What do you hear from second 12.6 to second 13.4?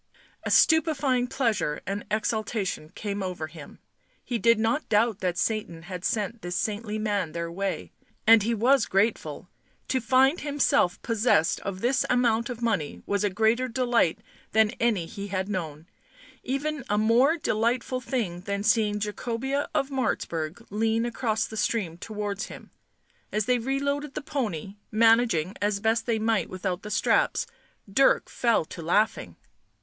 money was a